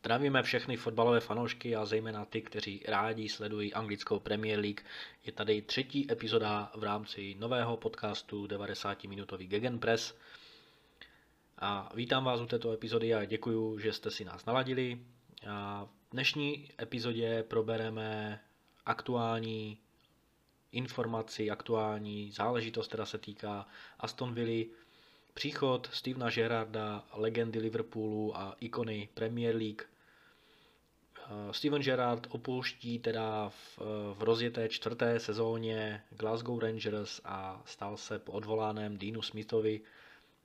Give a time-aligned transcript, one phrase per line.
[0.00, 4.80] Zdravíme všechny fotbalové fanoušky a zejména ty, kteří rádi sledují anglickou Premier League.
[5.24, 10.14] Je tady třetí epizoda v rámci nového podcastu 90-minutový Gegenpress.
[11.58, 15.00] A vítám vás u této epizody a děkuji, že jste si nás naladili.
[15.50, 18.40] A v dnešní epizodě probereme
[18.86, 19.78] aktuální
[20.72, 23.66] informaci, aktuální záležitost, která se týká
[23.98, 24.64] Aston Villa,
[25.34, 29.89] Příchod Stevena Gerrarda, legendy Liverpoolu a ikony Premier League.
[31.30, 37.96] Eh, Steven Gerrard opouští teda v, eh, v rozjeté čtvrté sezóně Glasgow Rangers a stal
[37.96, 39.80] se po odvoláném Deanu Smithovi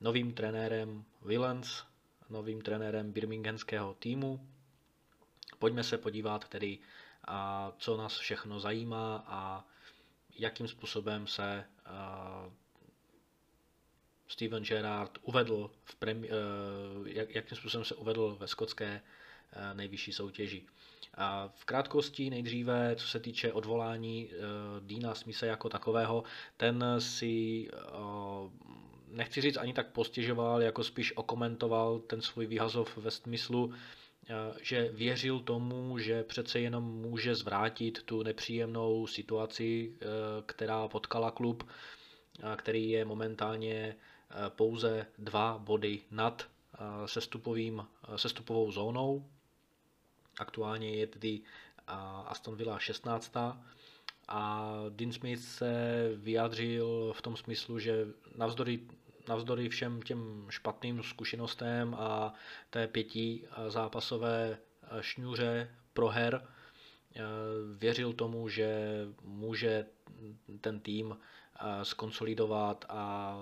[0.02, 1.84] novým trenérem Willens,
[2.30, 4.48] novým trenérem birminghamského týmu.
[5.60, 6.80] Pojďme se podívat tedy,
[7.28, 9.66] a co nás všechno zajímá a
[10.40, 11.66] jakým způsobem se
[14.28, 19.25] Steven Gerrard uvedl, v premi- eh, jak, jakým způsobem se uvedl ve skotské eh,
[19.74, 20.64] nejvyšší soutěži.
[21.18, 26.24] A v krátkosti nejdříve, co se týče odvolání uh, Dina Smise jako takového,
[26.58, 28.52] ten si, uh,
[29.08, 33.74] nechci říct ani tak postěžoval, jako spíš okomentoval ten svůj výhazov ve smyslu,
[34.62, 39.94] že věřil tomu, že přece jenom může zvrátit tu nepříjemnou situaci,
[40.46, 41.70] která potkala klub,
[42.56, 43.96] který je momentálně
[44.30, 46.48] Eh, pouze dva body nad eh,
[47.06, 49.26] sestupovým, eh, sestupovou zónou.
[50.40, 51.42] Aktuálně je tedy
[52.28, 53.58] Aston Villa 16.
[54.28, 58.80] A Dean Smith se vyjádřil v tom smyslu, že navzdory,
[59.28, 62.34] navzdory všem těm špatným zkušenostem a
[62.70, 64.58] té pěti zápasové
[65.02, 66.48] šňůře proher,
[67.78, 69.86] věřil tomu, že může
[70.62, 71.18] ten tým
[71.84, 73.36] skonsolidovat a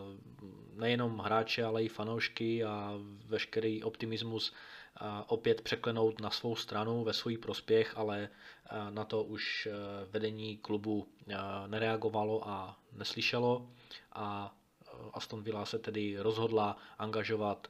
[0.75, 2.93] nejenom hráče, ale i fanoušky a
[3.25, 4.53] veškerý optimismus
[5.27, 8.29] opět překlenout na svou stranu ve svůj prospěch, ale
[8.89, 9.71] na to už e,
[10.11, 11.35] vedení klubu e,
[11.67, 13.69] nereagovalo a neslyšelo
[14.13, 17.67] a e, Aston Villa se tedy rozhodla angažovat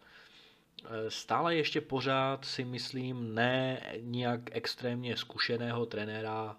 [1.08, 6.56] stále ještě pořád si myslím ne nijak extrémně zkušeného trenéra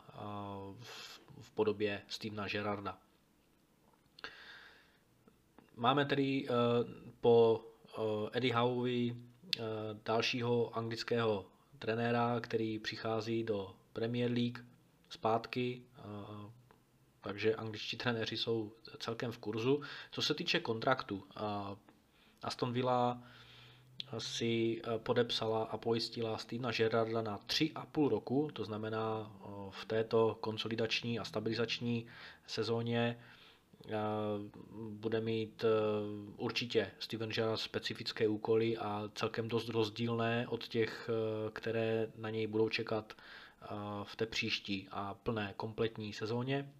[1.40, 2.98] v podobě Stevena Gerarda.
[5.76, 6.56] Máme tedy uh,
[7.20, 7.60] po
[7.98, 9.64] uh, Eddie Howeovi uh,
[10.04, 11.46] dalšího anglického
[11.78, 14.64] trenéra, který přichází do Premier League
[15.08, 15.82] zpátky,
[17.20, 19.82] takže angličtí trenéři jsou celkem v kurzu.
[20.10, 21.24] Co se týče kontraktu,
[22.42, 23.22] Aston Villa
[24.18, 29.32] si podepsala a pojistila Stevena Gerrarda na 3,5 roku, to znamená
[29.70, 32.06] v této konsolidační a stabilizační
[32.46, 33.18] sezóně
[34.90, 35.68] bude mít e,
[36.36, 42.46] určitě Steven Gerrard specifické úkoly a celkem dost rozdílné od těch, e, které na něj
[42.46, 43.14] budou čekat
[44.04, 46.72] v té příští a plné kompletní sezóně.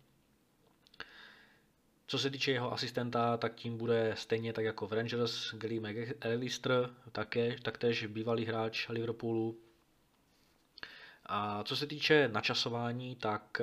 [2.07, 6.91] Co se týče jeho asistenta, tak tím bude stejně tak jako v Rangers Gary McAllister,
[7.13, 9.59] také, taktéž bývalý hráč Liverpoolu.
[11.27, 13.61] A co se týče načasování, tak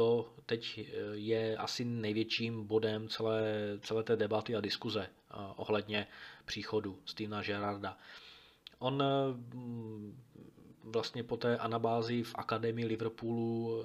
[0.00, 3.42] to teď eh, je asi největším bodem celé,
[3.82, 6.06] celé té debaty a diskuze eh, ohledně
[6.44, 7.98] příchodu Stevena Gerarda.
[8.78, 9.02] On
[9.54, 10.18] mm,
[10.84, 13.84] vlastně po té anabázi v akademii Liverpoolu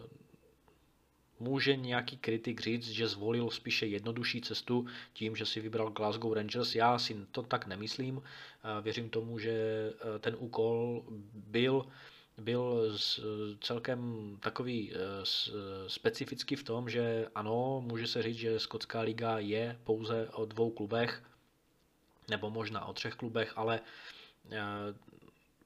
[1.40, 6.76] může nějaký kritik říct, že zvolil spíše jednodušší cestu tím, že si vybral Glasgow Rangers.
[6.76, 8.22] Já si to tak nemyslím.
[8.24, 9.54] Eh, věřím tomu, že
[10.20, 11.04] ten úkol
[11.34, 11.86] byl
[12.38, 12.98] byl
[13.62, 14.98] celkem takový eh,
[15.88, 20.72] specifický v tom, že ano, může se říct, že Skotská liga je pouze o dvou
[20.72, 21.24] klubech,
[22.30, 23.80] nebo možná o třech klubech, ale
[24.52, 24.60] eh,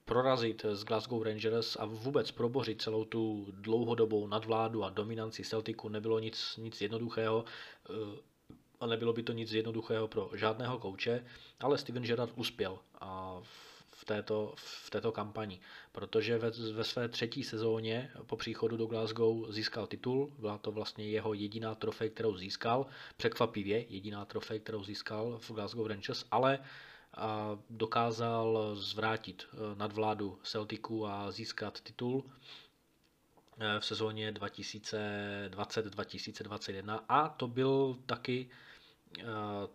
[0.06, 6.20] prorazit z Glasgow Rangers a vůbec probořit celou tu dlouhodobou nadvládu a dominanci Celticu nebylo
[6.20, 7.46] nic, nic jednoduchého
[7.90, 7.94] eh,
[8.80, 11.26] a nebylo by to nic jednoduchého pro žádného kouče,
[11.60, 13.69] ale Steven Gerrard uspěl a v
[14.10, 15.60] této, v této kampani,
[15.92, 21.10] protože ve, ve své třetí sezóně po příchodu do Glasgow získal titul, byla to vlastně
[21.10, 22.86] jeho jediná trofej, kterou získal,
[23.18, 26.60] překvapivě jediná trofej, kterou získal v Glasgow Rangers, ale
[27.18, 32.30] a dokázal zvrátit e, nadvládu Celticu a získat titul e,
[33.80, 38.50] v sezóně 2020-2021 a to byl taky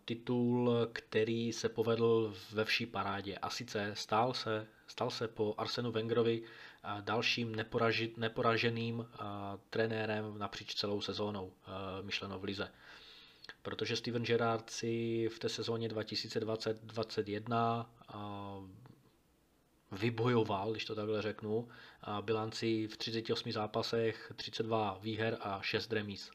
[0.04, 3.38] titul, který se povedl ve vší parádě.
[3.38, 9.16] A sice stal se, stal se po Arsenu Wengerovi eh, dalším neporaži, neporaženým eh,
[9.70, 11.52] trenérem napříč celou sezónou
[12.02, 12.70] myšleno v Lize.
[13.62, 17.86] Protože Steven Gerrard si v té sezóně 2020-2021
[19.92, 21.68] vybojoval, když to takhle řeknu,
[22.20, 26.30] bilanci v 38 zápasech, 32 výher a 6 remíz.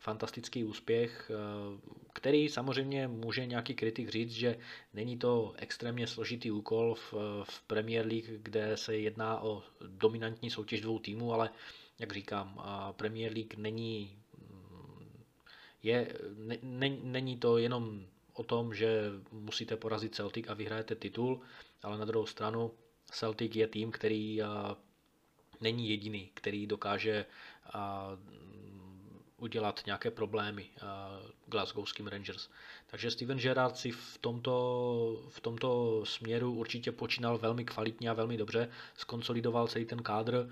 [0.00, 1.30] Fantastický úspěch,
[2.12, 4.58] který samozřejmě může nějaký kritik říct, že
[4.94, 7.14] není to extrémně složitý úkol v,
[7.44, 11.50] v Premier League, kde se jedná o dominantní soutěž dvou týmů, ale
[11.98, 12.62] jak říkám,
[12.96, 14.18] Premier League není,
[15.82, 19.02] je, ne, ne, není to jenom o tom, že
[19.32, 21.40] musíte porazit Celtic a vyhrajete titul,
[21.82, 22.70] ale na druhou stranu
[23.10, 24.40] Celtic je tým, který
[25.60, 27.26] není jediný, který dokáže
[29.38, 30.66] udělat nějaké problémy
[31.46, 32.48] Glasgowským Rangers.
[32.86, 38.36] Takže Steven Gerrard si v tomto, v tomto směru určitě počínal velmi kvalitně a velmi
[38.36, 40.50] dobře, skonsolidoval celý ten kádr,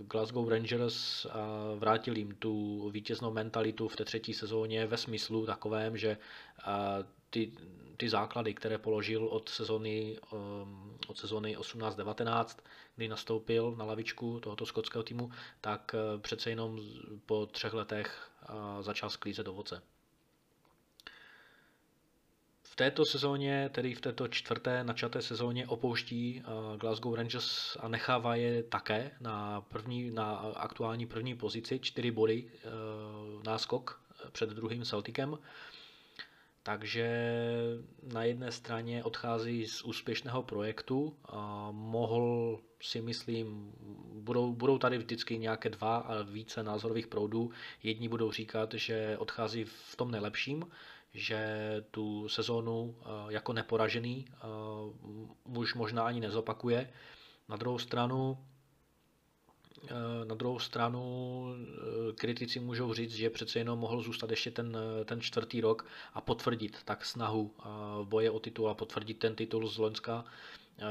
[0.00, 1.26] Glasgow Rangers
[1.78, 6.16] vrátil jim tu vítěznou mentalitu v té třetí sezóně ve smyslu takovém, že
[7.32, 7.52] ty,
[7.96, 12.58] ty základy, které položil od sezóny, um, od sezóny 18-19,
[12.96, 15.30] kdy nastoupil na lavičku tohoto skotského týmu,
[15.60, 16.80] tak uh, přece jenom
[17.26, 19.82] po třech letech uh, začal sklízet ovoce.
[22.62, 28.34] V této sezóně, tedy v této čtvrté načaté sezóně, opouští uh, Glasgow Rangers a nechává
[28.36, 32.50] je také na, první, na aktuální první pozici, čtyři body
[33.46, 34.00] náskok
[34.32, 35.38] před druhým Celticem.
[36.64, 37.08] Takže
[38.12, 43.72] na jedné straně odchází z úspěšného projektu a mohl si myslím,
[44.14, 47.50] budou, budou tady vždycky nějaké dva a více názorových proudů.
[47.82, 50.64] Jedni budou říkat, že odchází v tom nejlepším,
[51.14, 51.46] že
[51.90, 52.96] tu sezónu
[53.28, 54.24] jako neporažený
[55.44, 56.92] už možná ani nezopakuje.
[57.48, 58.51] Na druhou stranu Eh,
[60.24, 61.02] na druhou stranu
[61.54, 65.86] eh, kritici můžou říct, že přece jenom mohl zůstat ještě ten, eh, ten čtvrtý rok
[66.14, 67.50] a potvrdit tak snahu
[68.04, 70.24] boje o titul a potvrdit ten titul z Loňska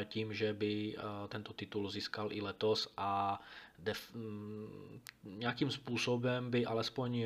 [0.06, 0.96] tím, že by
[1.28, 3.42] tento titul získal i letos a
[3.80, 7.26] def, mm, nějakým způsobem by alespoň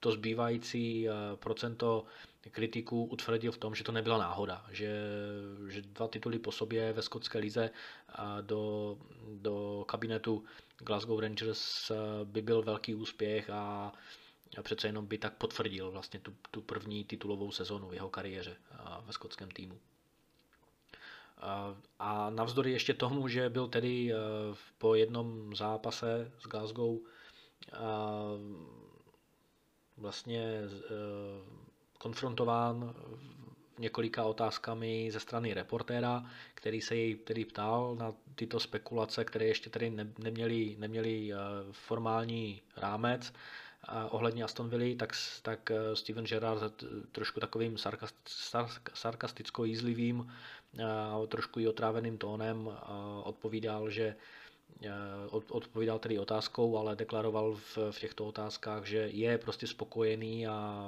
[0.00, 2.04] to zbývající procento
[2.50, 4.88] kritiků utvrdil v tom, že to nebyla náhoda, že,
[5.68, 7.70] že dva tituly po sobě ve skotské lize
[8.40, 8.96] do,
[9.34, 10.44] do kabinetu
[10.78, 11.92] Glasgow Rangers
[12.24, 13.92] by byl velký úspěch a
[14.62, 18.56] přece jenom by tak potvrdil vlastně tu, tu první titulovou sezonu v jeho kariéře
[19.06, 19.78] ve skotském týmu.
[21.98, 24.12] A navzdory ještě tomu, že byl tedy
[24.78, 26.98] po jednom zápase s Glasgow
[29.96, 30.62] vlastně
[31.98, 32.94] konfrontován
[33.78, 36.24] několika otázkami ze strany reportéra,
[36.54, 41.36] který se jej tedy ptal na tyto spekulace, které ještě tedy ne, neměly, neměly eh,
[41.72, 43.32] formální rámec.
[43.88, 45.12] Eh, ohledně Aston Villa, tak,
[45.42, 48.16] tak eh, Steven Gerrard trošku takovým sarkast,
[48.94, 50.32] sarkasticko jízlivým
[50.86, 52.70] a trošku i otráveným tónem
[53.24, 54.16] odpovídal, že
[55.50, 60.84] odpovídal tedy otázkou, ale deklaroval v, v těchto otázkách, že je prostě spokojený a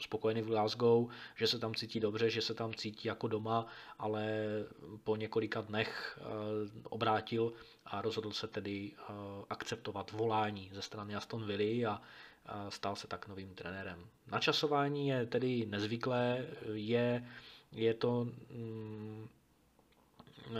[0.00, 3.66] spokojený v Glasgow, že se tam cítí dobře, že se tam cítí jako doma,
[3.98, 4.44] ale
[5.04, 6.24] po několika dnech eh,
[6.84, 7.52] obrátil
[7.86, 9.12] a rozhodl se tedy eh,
[9.50, 12.02] akceptovat volání ze strany Aston Villa
[12.46, 14.06] a stal se tak novým trenérem.
[14.26, 17.24] Načasování je tedy nezvyklé, je,
[17.72, 19.28] je to mm,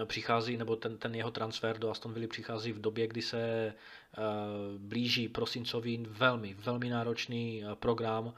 [0.05, 3.75] přichází, nebo ten, ten jeho transfer do Aston Villa přichází v době, kdy se
[4.19, 8.35] uh, blíží prosincový velmi, velmi náročný program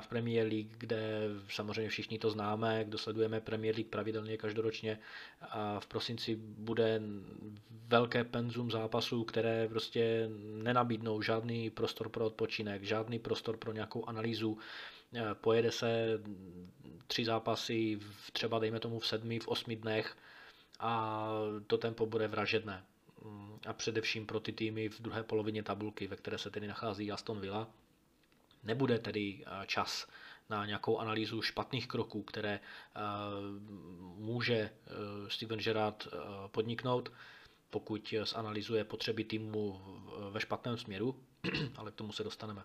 [0.00, 4.98] v Premier League, kde samozřejmě všichni to známe, kdo sledujeme Premier League pravidelně každoročně
[5.40, 7.00] a v prosinci bude
[7.88, 10.30] velké penzum zápasů, které prostě
[10.62, 14.58] nenabídnou žádný prostor pro odpočinek, žádný prostor pro nějakou analýzu.
[15.34, 16.20] Pojede se
[17.06, 20.16] tři zápasy v, třeba dejme tomu v sedmi, v osmi dnech
[20.80, 21.28] a
[21.66, 22.84] to tempo bude vražedné.
[23.66, 27.40] A především pro ty týmy v druhé polovině tabulky, ve které se tedy nachází Aston
[27.40, 27.68] Villa,
[28.62, 30.06] Nebude tedy eh, čas
[30.50, 33.00] na nějakou analýzu špatných kroků, které eh,
[34.16, 34.70] může eh,
[35.28, 36.08] Steven Gerrard
[36.50, 37.12] podniknout,
[37.70, 39.80] pokud zanalizuje potřeby týmu
[40.30, 41.20] ve špatném směru,
[41.76, 42.62] ale k tomu se dostaneme.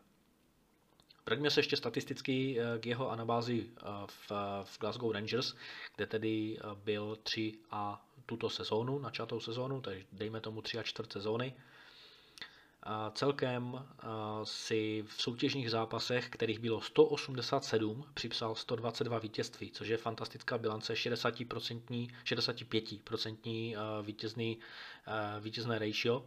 [1.26, 3.70] Vraťme se ještě statisticky k jeho anabázi
[4.06, 4.32] v,
[4.64, 5.56] v Glasgow Rangers,
[5.96, 11.12] kde tedy byl 3 a tuto sezónu, načatou sezónu, takže dejme tomu 3 a čtvrt
[11.14, 11.54] sezóny.
[13.14, 13.86] Celkem
[14.44, 22.10] si v soutěžních zápasech, kterých bylo 187, připsal 122 vítězství, což je fantastická bilance 60%,
[22.24, 24.60] 65% vítězný,
[25.40, 26.26] vítězné ratio.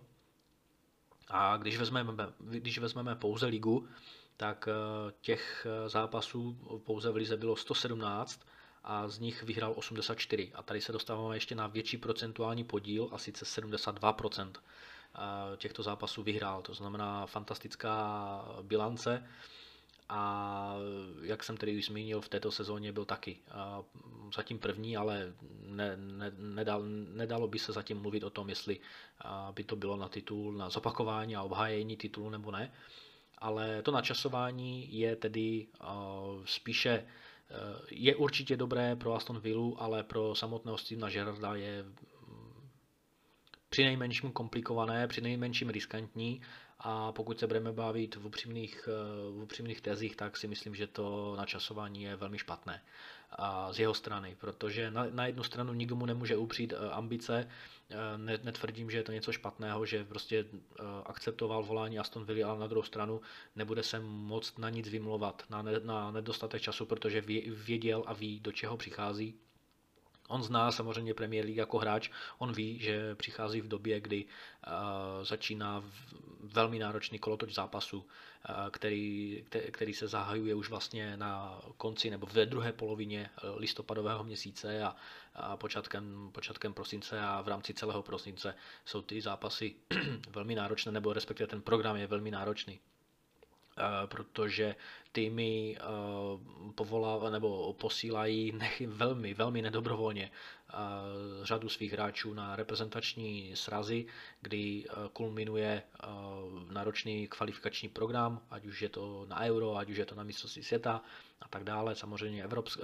[1.28, 3.88] A když vezmeme, když vezmeme pouze ligu,
[4.36, 4.68] tak
[5.20, 8.46] těch zápasů pouze v lize bylo 117
[8.84, 10.52] a z nich vyhrál 84.
[10.54, 14.52] A tady se dostáváme ještě na větší procentuální podíl, a sice 72%
[15.56, 16.62] těchto zápasů vyhrál.
[16.62, 19.26] To znamená fantastická bilance
[20.08, 20.74] a
[21.22, 23.38] jak jsem tedy už zmínil, v této sezóně byl taky
[24.36, 25.32] zatím první, ale
[25.66, 26.82] ne, ne, nedal,
[27.14, 28.80] nedalo by se zatím mluvit o tom, jestli
[29.52, 32.72] by to bylo na titul, na zopakování a obhájení titulu nebo ne.
[33.38, 35.66] Ale to načasování je tedy
[36.44, 37.06] spíše
[37.90, 41.84] je určitě dobré pro Aston Villa, ale pro samotného Stevena Gerrarda je
[43.68, 46.42] při nejmenším komplikované, při nejmenším riskantní.
[46.78, 50.86] A pokud se budeme bavit v upřímných, eh, v upřímných tezích, tak si myslím, že
[50.86, 52.82] to načasování je velmi špatné
[53.30, 57.48] a z jeho strany, protože na, na jednu stranu nikdo mu nemůže upřít eh, ambice,
[57.90, 60.44] eh, ne, netvrdím, že je to něco špatného, že prostě
[61.04, 63.20] akceptoval volání Aston Villa, ale na druhou stranu
[63.56, 68.52] nebude se moc na nic vymlouvat, na, na nedostatek času, protože věděl a ví, do
[68.52, 69.34] čeho přichází
[70.28, 75.24] On zná samozřejmě Premier League jako hráč, on ví, že přichází v době, kdy uh,
[75.24, 75.84] začíná
[76.40, 78.04] velmi náročný kolotoč zápasu, uh,
[78.70, 84.96] který, který se zahajuje už vlastně na konci nebo ve druhé polovině listopadového měsíce a,
[85.34, 88.54] a počátkem, počátkem prosince a v rámci celého prosince
[88.84, 89.74] jsou ty zápasy
[90.30, 92.80] velmi náročné, nebo respektive ten program je velmi náročný.
[93.78, 94.76] Eh, protože
[95.12, 95.82] týmy eh,
[96.74, 100.74] povolá, nebo posílají velmi, velmi nedobrovolně eh,
[101.42, 104.06] řadu svých hráčů na reprezentační srazy,
[104.40, 105.82] kdy kulminuje
[106.72, 110.62] náročný kvalifikační program, ať už je to na Euro, ať už je to na mistrovství
[110.62, 111.02] světa
[111.40, 112.82] a tak dále, samozřejmě Evropská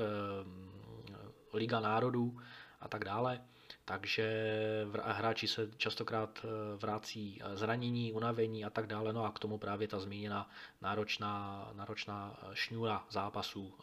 [1.53, 2.41] Liga národů
[2.81, 3.41] a tak dále
[3.85, 4.27] takže
[5.05, 9.59] hráči se častokrát eh, vrací eh, zranění, unavení a tak dále, no a k tomu
[9.59, 10.51] právě ta zmíněná
[10.83, 13.75] náročná, náročná eh, šňůra zápasů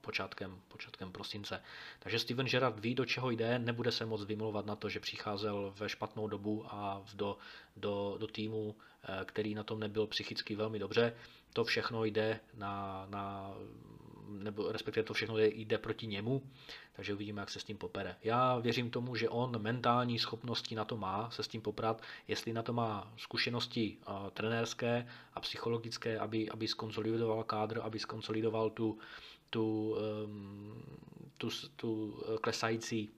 [0.00, 1.62] počátkem, počátkem prosince.
[1.98, 5.74] Takže Steven Gerrard ví, do čeho jde, nebude se moc vymlouvat na to, že přicházel
[5.78, 7.38] ve špatnou dobu a do,
[7.76, 8.76] do, do týmu,
[9.24, 11.14] který na tom nebyl psychicky velmi dobře.
[11.52, 13.54] To všechno jde na, na
[14.28, 16.42] nebo respektive to všechno jde proti němu,
[16.96, 18.16] takže uvidíme, jak se s tím popere.
[18.22, 22.52] Já věřím tomu, že on mentální schopnosti na to má se s tím poprat, jestli
[22.52, 28.98] na to má zkušenosti uh, trenérské a psychologické, aby, aby skonsolidoval kádr, aby skonsolidoval tu,
[29.50, 30.82] tu, um,
[31.38, 33.10] tu, tu klesající,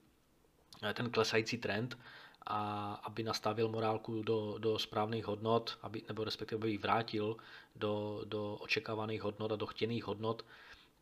[0.95, 1.99] ten klesající trend,
[2.47, 7.37] a aby nastavil morálku do, do správných hodnot, aby, nebo respektive aby ji vrátil
[7.76, 10.45] do, do očekávaných hodnot a do chtěných hodnot,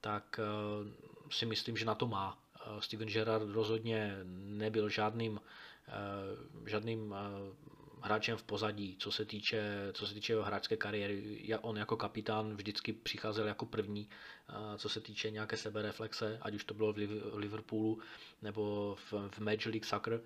[0.01, 0.91] tak eh,
[1.31, 2.39] si myslím, že na to má.
[2.57, 5.41] Eh, Steven Gerrard rozhodně nebyl žádným,
[5.89, 5.93] eh,
[6.71, 7.15] žádným
[8.03, 9.63] hráčem v pozadí, co se týče,
[9.93, 11.49] co se týče jeho hráčské kariéry.
[11.61, 14.09] On jako kapitán vždycky přicházel jako první,
[14.77, 16.97] co se týče nějaké sebereflexe, ať už to bylo v
[17.35, 17.99] Liverpoolu
[18.43, 20.21] nebo v, Major League Soccer,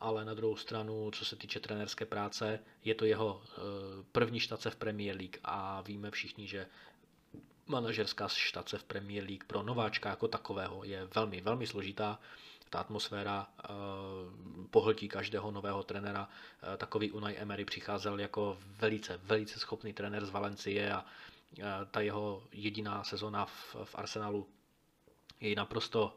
[0.00, 3.42] ale na druhou stranu, co se týče trenerské práce, je to jeho
[4.12, 6.66] první štace v Premier League a víme všichni, že
[7.68, 12.18] manažerská štace v Premier League pro nováčka jako takového je velmi, velmi složitá.
[12.70, 16.28] Ta atmosféra uh, pohltí každého nového trenéra.
[16.28, 22.00] Uh, takový Unai Emery přicházel jako velice, velice schopný trenér z Valencie a uh, ta
[22.00, 24.46] jeho jediná sezona v, v Arsenalu
[25.40, 26.14] jej naprosto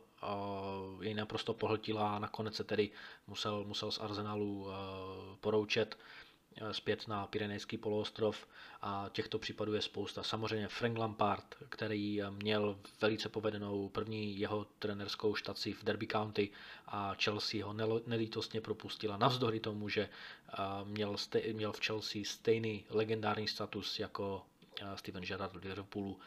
[1.01, 2.89] jej naprosto pohltila a nakonec se tedy
[3.27, 4.67] musel, musel z Arsenalu
[5.39, 5.98] poroučet.
[6.55, 8.48] Eh, zpět na Pyrenejský poloostrov
[8.81, 10.24] a těchto případů je spousta.
[10.24, 16.50] Samozřejmě Frank Lampard, který eh, měl velice povedenou první jeho trenerskou štaci v Derby County
[16.88, 17.74] a Chelsea ho
[18.08, 21.15] nelítostně propustila navzdory tomu, že eh, měl,
[21.53, 24.46] měl v Chelsea stejný legendární status jako
[24.96, 26.20] Steven Gerrard v Liverpoolu.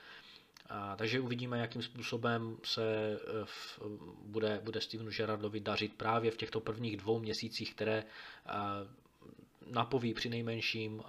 [0.69, 3.81] A, takže uvidíme, jakým způsobem se v,
[4.23, 8.05] bude, bude Stevenu Gerrardovi dařit právě v těchto prvních dvou měsících, které
[9.67, 11.03] napoví při nejmenším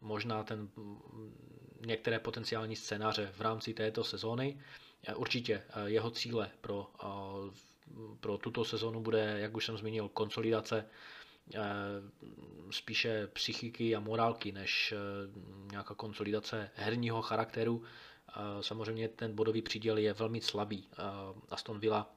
[0.00, 0.68] možná ten,
[1.86, 4.60] některé potenciální scénáře v rámci této sezóny.
[5.16, 6.90] Určitě jeho cíle pro,
[8.20, 10.88] pro tuto sezónu bude, jak už jsem zmínil, konsolidace
[12.70, 14.94] spíše psychiky a morálky, než
[15.70, 17.82] nějaká konsolidace herního charakteru.
[18.60, 20.88] Samozřejmě ten bodový příděl je velmi slabý.
[21.48, 22.10] Aston Villa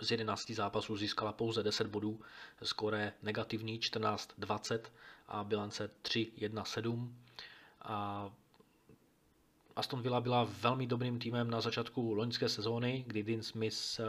[0.00, 2.20] z 11 zápasů získala pouze 10 bodů,
[2.62, 4.80] skóre negativní 14-20
[5.28, 7.08] a bilance 3-1-7.
[7.82, 8.30] A
[9.76, 14.04] Aston Villa byla velmi dobrým týmem na začátku loňské sezóny, kdy Dean Smith eh,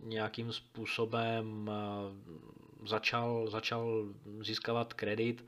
[0.00, 4.04] nějakým způsobem eh, začal, začal
[4.40, 5.44] získávat kredit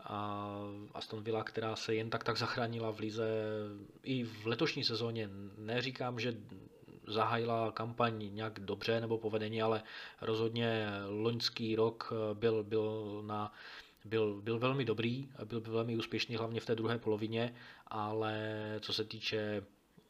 [0.00, 0.48] A
[0.94, 3.28] Aston Villa, která se jen tak tak zachránila v lize
[4.02, 5.28] i v letošní sezóně.
[5.58, 6.34] Neříkám, že
[7.10, 9.82] zahájila kampaň nějak dobře nebo povedení, ale
[10.20, 13.52] rozhodně loňský rok byl, byl na
[14.04, 17.54] byl, byl velmi dobrý, byl, byl velmi úspěšný, hlavně v té druhé polovině,
[17.86, 19.64] ale co se týče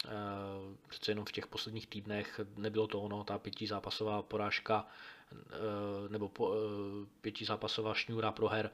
[0.04, 0.10] uh,
[0.88, 4.86] přece jenom v těch posledních týdnech nebylo to ono, ta pětizápasová porážka
[5.32, 5.38] uh,
[6.08, 6.54] nebo po, uh,
[7.20, 8.70] pětizápasová šňůra proher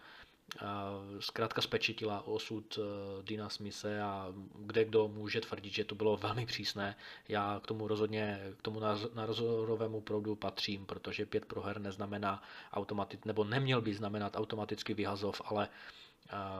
[1.21, 2.79] zkrátka spečetila osud
[3.23, 6.97] Dina Smise a kde kdo může tvrdit, že to bylo velmi přísné.
[7.29, 8.81] Já k tomu rozhodně, k tomu
[9.15, 15.69] názorovému proudu patřím, protože pět proher neznamená automatic, nebo neměl by znamenat automaticky vyhazov, ale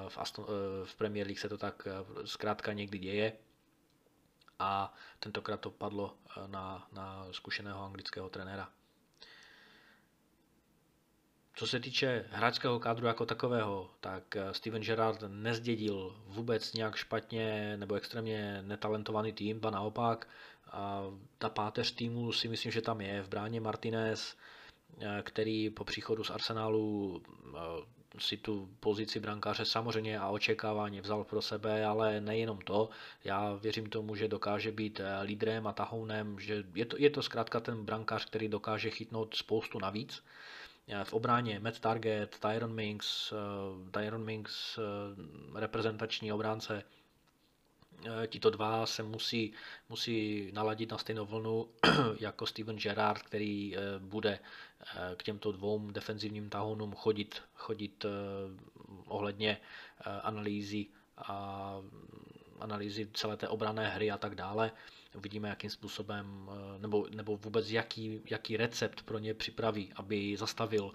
[0.09, 0.47] v, Aston,
[0.85, 1.89] v Premier League se to tak
[2.25, 3.33] zkrátka někdy děje
[4.59, 6.17] a tentokrát to padlo
[6.47, 8.71] na, na zkušeného anglického trenéra.
[11.59, 17.77] Co se týče hráčského kádru jako takového, tak eh, Steven Gerrard nezdědil vůbec nějak špatně
[17.77, 20.29] nebo extrémně netalentovaný tým, ba naopak.
[20.71, 21.03] A
[21.39, 23.23] ta páteř týmu si myslím, že tam je.
[23.23, 24.37] V bráně Martinez,
[25.01, 27.23] eh, který po příchodu z Arsenálu
[27.55, 27.59] eh,
[28.19, 32.89] si tu pozici brankáře samozřejmě a očekávání vzal pro sebe, ale nejenom to.
[33.25, 37.61] Já věřím tomu, že dokáže být lídrem a tahounem, že je to, je to zkrátka
[37.61, 40.23] ten brankář, který dokáže chytnout spoustu navíc.
[40.89, 46.83] Eh, v obráně Matt Target, Tyron Minks, eh, Tyron Minks, eh, reprezentační obránce,
[48.27, 49.53] tito dva se musí,
[49.89, 51.69] musí naladit na stejnou vlnu
[52.21, 54.39] jako Steven Gerrard, který bude
[55.17, 58.07] k těmto dvou defenzivním tahounům chodit, chodit
[59.07, 59.61] ohledně
[60.23, 61.75] analýzy a
[62.61, 64.73] analýzy celé té obrané hry a tak dále.
[65.17, 70.93] Uvidíme, jakým způsobem, eh, nebo, nebo vůbec jaký, jaký recept pro ně připraví, aby zastavil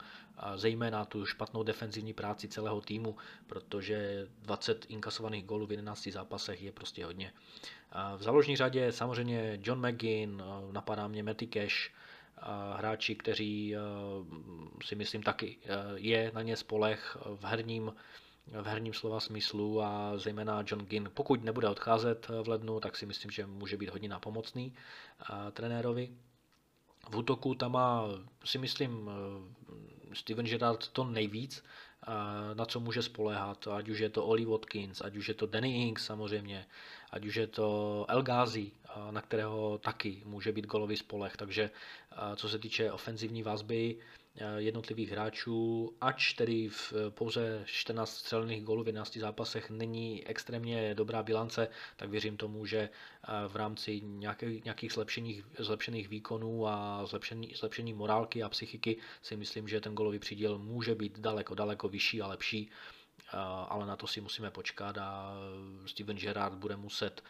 [0.56, 3.16] zejména tu špatnou defenzivní práci celého týmu,
[3.48, 7.34] protože 20 inkasovaných gólů v 11 zápasech je prostě hodně.
[8.18, 11.92] V záložní řadě samozřejmě John McGinn, eh, napadá mě Matty Cash,
[12.76, 13.80] hráči, kteří eh,
[14.86, 15.58] si myslím taky
[15.96, 17.94] je na ně spolech v herním
[18.48, 23.06] v herním slova smyslu a zejména John Ginn, pokud nebude odcházet v lednu, tak si
[23.06, 24.74] myslím, že může být hodně napomocný
[25.52, 26.10] trenérovi.
[27.10, 28.04] V útoku tam má,
[28.46, 29.10] si myslím,
[30.14, 31.64] Steven Gerrard to nejvíc,
[32.54, 35.88] na co může spolehat, ať už je to Oli Watkins, ať už je to Danny
[35.88, 36.66] Ings samozřejmě,
[37.12, 38.72] ať už je to El Ghazi,
[39.12, 41.72] na kterého taky může být golový spolech, takže
[42.36, 44.21] co se týče ofenzivní vazby, Eh,
[44.58, 50.96] jednotlivých hráčů, ač tedy v eh, pouze 14 střelených gólů v 11 zápasech není extrémně
[50.96, 57.06] dobrá bilance, tak věřím tomu, že eh, v rámci nějakých, nějakých zlepšených, zlepšených výkonů a
[57.06, 61.90] zlepšení, zlepšení morálky a psychiky si myslím, že ten golový příděl může být daleko, daleko
[61.90, 62.70] vyšší a lepší.
[63.68, 65.34] Ale na to si musíme počkat a
[65.86, 67.24] Steven Gerrard bude muset,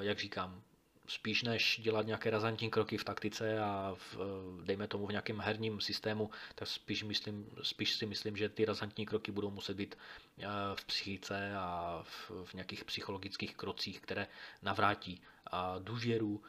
[0.00, 0.62] jak říkám,
[1.10, 4.16] spíš než dělat nějaké razantní kroky v taktice a v,
[4.64, 9.06] dejme tomu v nějakém herním systému, tak spíš, myslím, spíš si myslím, že ty razantní
[9.06, 9.98] kroky budou muset být
[10.38, 14.26] eh, v psychice a v, v nějakých psychologických krocích, které
[14.62, 16.42] navrátí a důvěru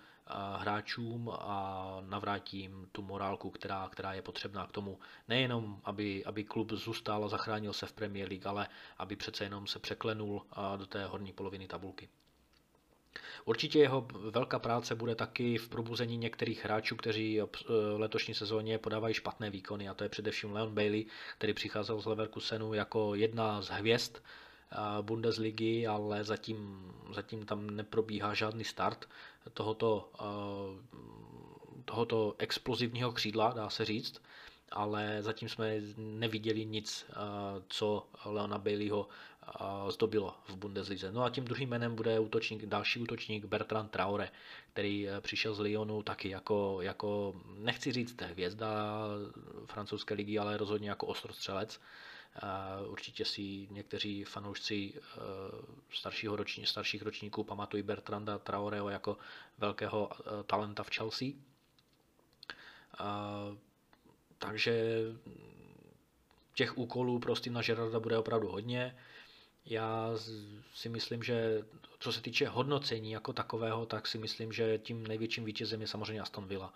[0.57, 4.99] hráčům a navrátí jim tu morálku, která, která je potřebná k tomu.
[5.27, 9.67] Nejenom, aby, aby klub zůstal a zachránil se v Premier League, ale aby přece jenom
[9.67, 10.45] se překlenul
[10.77, 12.09] do té horní poloviny tabulky.
[13.45, 19.13] Určitě jeho velká práce bude taky v probuzení některých hráčů, kteří v letošní sezóně podávají
[19.13, 21.05] špatné výkony, a to je především Leon Bailey,
[21.37, 24.17] který přicházel z Leverkusenu jako jedna z hvězd
[25.01, 29.09] Bundesligy, ale zatím, zatím tam neprobíhá žádný start
[29.53, 30.11] tohoto,
[31.85, 34.21] tohoto explozivního křídla, dá se říct
[34.71, 37.05] ale zatím jsme neviděli nic,
[37.67, 39.07] co Leona Baileyho
[39.89, 41.11] zdobilo v Bundeslize.
[41.11, 44.29] No a tím druhým jménem bude útočník, další útočník Bertrand Traore,
[44.73, 49.01] který e, přišel z Lyonu taky jako, jako nechci říct hvězda
[49.65, 51.81] francouzské ligy, ale rozhodně jako ostrostřelec.
[52.87, 54.99] Určitě si někteří fanoušci e,
[55.93, 59.17] staršího roční, starších ročníků pamatují Bertranda Traoreho jako
[59.57, 61.27] velkého e, talenta v Chelsea.
[64.37, 65.03] Takže
[66.53, 68.95] těch úkolů pro Stevena Gerarda bude opravdu hodně.
[69.65, 70.09] Já
[70.73, 71.65] si myslím, že
[71.99, 76.21] co se týče hodnocení jako takového, tak si myslím, že tím největším vítězem je samozřejmě
[76.21, 76.73] Aston Villa.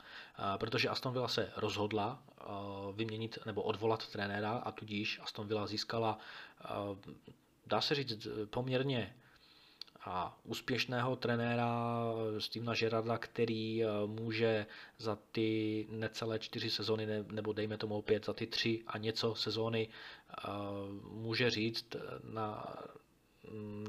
[0.58, 2.24] Protože Aston Villa se rozhodla
[2.96, 6.18] vyměnit nebo odvolat trenéra a tudíž Aston Villa získala,
[7.66, 9.16] dá se říct, poměrně
[10.06, 11.70] a úspěšného trenéra
[12.40, 14.66] Stevena Gerarda, který může
[14.98, 19.88] za ty necelé čtyři sezony, nebo dejme tomu opět za ty tři a něco sezóny,
[21.12, 22.76] může říct na,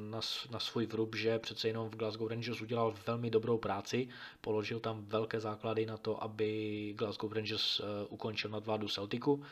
[0.01, 4.09] na, na svůj vrub, že přece jenom v Glasgow Rangers udělal velmi dobrou práci,
[4.41, 9.43] položil tam velké základy na to, aby Glasgow Rangers ukončil nadvládu Celticu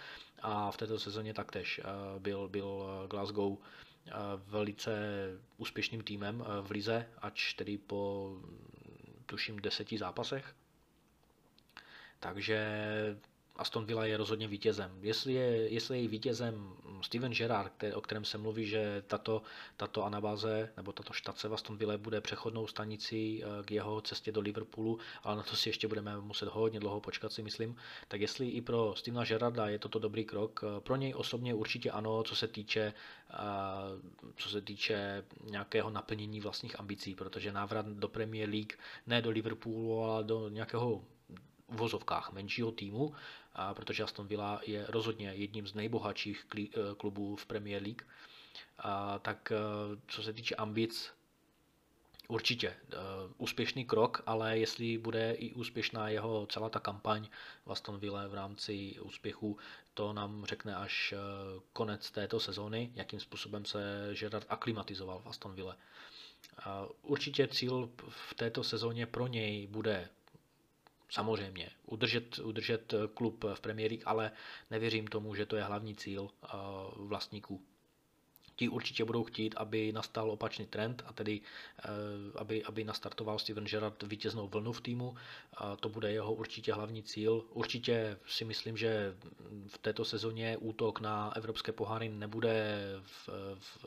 [0.43, 1.81] a v této sezóně taktéž
[2.19, 3.57] byl, byl Glasgow
[4.47, 4.93] velice
[5.57, 8.33] úspěšným týmem v Lize, ač tedy po
[9.27, 10.55] tuším deseti zápasech.
[12.21, 12.59] Takže
[13.57, 14.99] Aston Villa je rozhodně vítězem.
[15.01, 19.43] Jestli je, jestli je vítězem Steven Gerrard, který, o kterém se mluví, že tato,
[19.77, 24.33] tato anabáze nebo tato štace v Aston Villa bude přechodnou stanicí eh, k jeho cestě
[24.33, 27.77] do Liverpoolu, ale na to si ještě budeme muset hodně dlouho počkat, si myslím.
[28.09, 31.91] Tak jestli i pro Stevena Gerrarda je toto dobrý krok, eh, pro něj osobně určitě
[31.91, 32.93] ano, co se týče,
[33.31, 33.37] eh,
[34.37, 38.73] co se týče nějakého naplnění vlastních ambicí, protože návrat do Premier League,
[39.07, 41.05] ne do Liverpoolu, ale do nějakého
[41.67, 43.15] uvozovkách menšího týmu,
[43.55, 48.03] a protože Aston Villa je rozhodně jedním z nejbohatších eh, klubů v Premier League,
[48.79, 49.57] a tak eh,
[50.09, 51.13] co se týče ambic,
[52.29, 57.29] určitě uh, úspěšný krok, ale jestli bude i úspěšná jeho celá ta kampaň
[57.67, 59.59] v Aston Villa v rámci úspěchu,
[59.95, 61.15] to nám řekne až
[61.73, 65.77] konec této sezóny, jakým způsobem se Gerard aklimatizoval v Aston Villa.
[67.03, 70.09] Určitě cíl v této sezóně pro něj bude
[71.15, 74.33] samozřejmě udržet, udržet klub v Premier League, ale
[74.71, 76.49] nevěřím tomu, že to je hlavní cíl eh,
[76.97, 77.63] vlastníků.
[78.57, 81.89] Ti určitě budou chtít, aby nastal opačný trend a tedy eh,
[82.37, 85.17] aby, aby nastartoval Steven Gerrard vítěznou vlnu v týmu.
[85.81, 87.45] To bude jeho určitě hlavní cíl.
[87.51, 89.17] Určitě si myslím, že
[89.67, 93.87] v této sezóně útok na evropské poháry nebude v, v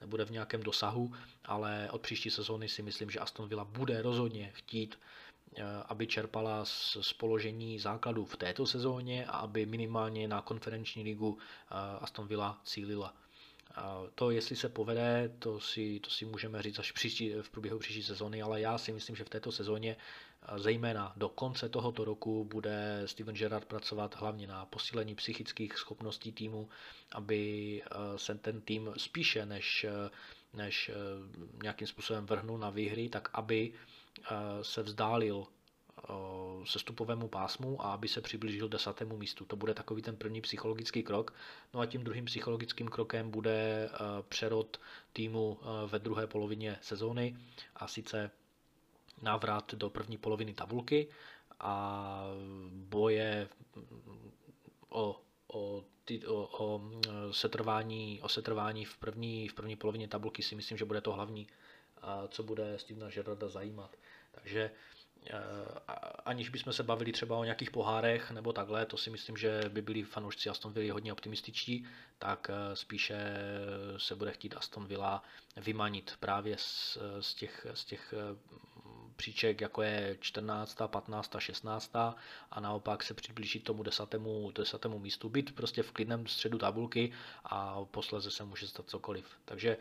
[0.00, 1.12] nebude v nějakém dosahu,
[1.44, 5.23] ale od příští sezóny si myslím, že Aston Villa bude rozhodně chtít Eh,
[5.62, 11.74] aby čerpala z, položení základů v této sezóně a aby minimálně na konferenční ligu eh,
[12.00, 13.14] Aston Villa cílila.
[14.14, 18.02] To, jestli se povede, to si, to si můžeme říct až příští, v průběhu příští
[18.02, 22.44] sezóny, ale já si myslím, že v této sezóně, eh, zejména do konce tohoto roku,
[22.44, 26.68] bude Steven Gerrard pracovat hlavně na posílení psychických schopností týmu,
[27.12, 27.82] aby
[28.16, 29.86] se ten tým spíše než,
[30.52, 30.90] než
[31.62, 33.72] nějakým způsobem vrhnul na výhry, tak aby
[34.62, 35.46] se vzdálil
[36.64, 39.44] sestupovému pásmu a aby se přiblížil desátému místu.
[39.44, 41.34] To bude takový ten první psychologický krok.
[41.74, 43.90] No a tím druhým psychologickým krokem bude
[44.28, 44.80] přerod
[45.12, 47.36] týmu ve druhé polovině sezóny
[47.76, 48.30] a sice
[49.22, 51.08] návrat do první poloviny tabulky
[51.60, 52.24] a
[52.70, 53.48] boje
[54.88, 55.20] o,
[55.52, 56.80] o, ty, o, o,
[57.32, 61.46] setrvání, o setrvání v první, v první polovině tabulky si myslím, že bude to hlavní,
[62.28, 63.96] co bude Stevena Gerrarda zajímat.
[64.32, 64.70] Takže
[65.26, 65.34] eh,
[66.24, 69.82] aniž bychom se bavili třeba o nějakých pohárech nebo takhle, to si myslím, že by
[69.82, 71.86] byli fanoušci Aston Villa hodně optimističtí,
[72.18, 73.16] tak eh, spíše
[73.96, 75.22] se bude chtít Aston Villa
[75.56, 78.36] vymanit právě z, z, těch, z těch eh,
[79.16, 81.96] příček, jako je 14., 15., 16.
[82.50, 87.12] a naopak se přiblížit tomu desátému, desátému místu, být prostě v klidném středu tabulky
[87.44, 89.26] a posledně se může stát cokoliv.
[89.44, 89.76] Takže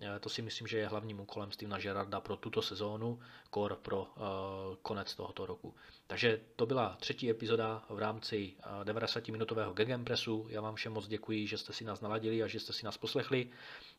[0.00, 3.20] Eh, to si myslím, že je hlavním úkolem Stevena Gerarda pro tuto sezónu,
[3.50, 5.74] kor pro uh, konec tohoto roku.
[6.06, 10.46] Takže to byla třetí epizoda v rámci uh, 90-minutového Gegenpressu.
[10.50, 12.96] Já vám všem moc děkuji, že jste si nás naladili a že jste si nás
[12.96, 13.50] poslechli.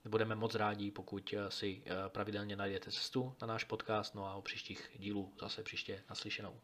[0.07, 4.41] Budeme moc rádi, pokud si uh, pravidelně najdete cestu na náš podcast, no a o
[4.41, 6.59] příštích dílů zase příště naslyšenou.